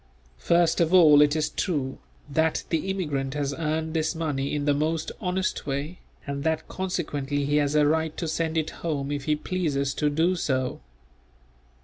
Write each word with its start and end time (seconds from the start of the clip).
First 0.39 0.81
of 0.81 0.95
all 0.95 1.21
it 1.21 1.35
is 1.35 1.49
true, 1.49 1.99
that 2.27 2.63
the 2.69 2.89
immigrant 2.89 3.35
has 3.35 3.53
earned 3.53 3.93
this 3.93 4.15
money 4.15 4.55
in 4.55 4.65
the 4.65 4.73
most 4.73 5.11
honest 5.21 5.67
way, 5.67 5.99
and 6.25 6.43
that 6.43 6.67
consequently 6.67 7.45
he 7.45 7.57
has 7.57 7.75
a 7.75 7.85
right 7.85 8.17
to 8.17 8.27
send 8.27 8.57
it 8.57 8.71
home 8.81 9.11
if 9.11 9.25
he 9.25 9.35
pleases 9.35 9.93
to 9.93 10.09
do 10.09 10.35
so. 10.35 10.81